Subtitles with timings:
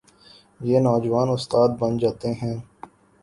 [0.67, 2.57] یہ نوجوان استاد بن جاتے ہیں۔